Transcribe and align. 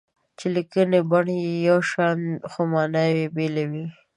چې 0.37 0.45
لیکني 0.55 0.99
بڼه 1.11 1.35
یې 1.45 1.53
یو 1.69 1.79
شان 1.91 2.19
خو 2.51 2.61
ماناوې 2.71 3.17
یې 3.21 3.27
بېلې 3.35 3.65
وي. 3.71 3.85